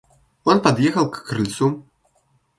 [0.45, 1.85] Он подъехал к крыльцу.